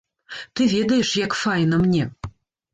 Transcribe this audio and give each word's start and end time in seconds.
Ты 0.57 0.61
ведаеш, 0.75 1.13
як 1.27 1.37
файна 1.43 1.83
мне. 1.85 2.11